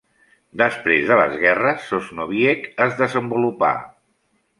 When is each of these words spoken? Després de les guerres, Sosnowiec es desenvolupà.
Després 0.59 1.03
de 1.09 1.17
les 1.19 1.35
guerres, 1.43 1.83
Sosnowiec 1.91 2.65
es 2.87 2.97
desenvolupà. 3.03 3.71